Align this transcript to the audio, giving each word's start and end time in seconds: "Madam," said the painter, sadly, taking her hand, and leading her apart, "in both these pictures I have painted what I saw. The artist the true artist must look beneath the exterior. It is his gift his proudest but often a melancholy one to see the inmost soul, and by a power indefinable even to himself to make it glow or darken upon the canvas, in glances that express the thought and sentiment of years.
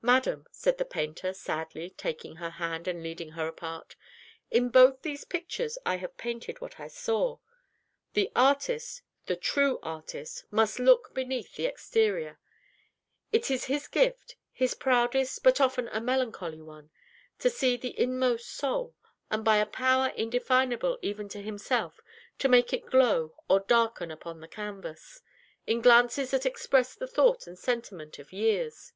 "Madam," 0.00 0.44
said 0.50 0.76
the 0.76 0.84
painter, 0.84 1.32
sadly, 1.32 1.88
taking 1.90 2.34
her 2.42 2.50
hand, 2.50 2.88
and 2.88 3.00
leading 3.00 3.28
her 3.38 3.46
apart, 3.46 3.94
"in 4.50 4.68
both 4.68 5.02
these 5.02 5.24
pictures 5.24 5.78
I 5.86 5.98
have 5.98 6.16
painted 6.16 6.60
what 6.60 6.80
I 6.80 6.88
saw. 6.88 7.38
The 8.14 8.32
artist 8.34 9.02
the 9.26 9.36
true 9.36 9.78
artist 9.80 10.46
must 10.50 10.80
look 10.80 11.14
beneath 11.14 11.54
the 11.54 11.66
exterior. 11.66 12.40
It 13.30 13.52
is 13.52 13.66
his 13.66 13.86
gift 13.86 14.34
his 14.52 14.74
proudest 14.74 15.44
but 15.44 15.60
often 15.60 15.86
a 15.92 16.00
melancholy 16.00 16.60
one 16.60 16.90
to 17.38 17.48
see 17.48 17.76
the 17.76 17.96
inmost 17.96 18.48
soul, 18.50 18.96
and 19.30 19.44
by 19.44 19.58
a 19.58 19.64
power 19.64 20.08
indefinable 20.16 20.98
even 21.02 21.28
to 21.28 21.40
himself 21.40 22.00
to 22.40 22.48
make 22.48 22.72
it 22.72 22.86
glow 22.90 23.36
or 23.48 23.60
darken 23.60 24.10
upon 24.10 24.40
the 24.40 24.48
canvas, 24.48 25.20
in 25.68 25.80
glances 25.80 26.32
that 26.32 26.44
express 26.44 26.96
the 26.96 27.06
thought 27.06 27.46
and 27.46 27.56
sentiment 27.60 28.18
of 28.18 28.32
years. 28.32 28.92